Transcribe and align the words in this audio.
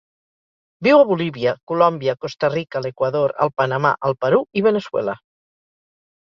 Viu 0.85 1.01
a 1.01 1.03
Bolívia, 1.09 1.53
Colòmbia, 1.71 2.15
Costa 2.25 2.49
Rica, 2.53 2.81
l'Equador, 2.85 3.35
el 3.47 3.53
Panamà, 3.61 3.93
el 4.11 4.17
Perú 4.27 4.41
i 4.61 4.65
Veneçuela. 4.71 5.17